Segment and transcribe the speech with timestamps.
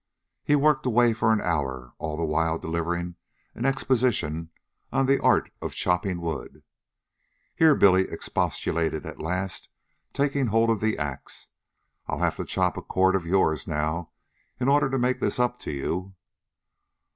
[0.43, 3.17] He worked away for an hour, all the while delivering
[3.53, 4.49] an exposition
[4.91, 6.63] on the art of chopping wood.
[7.55, 9.69] "Here," Billy expostulated at last,
[10.11, 11.49] taking hold of the axe.
[12.07, 14.09] "I'll have to chop a cord of yours now
[14.59, 16.15] in order to make this up to you."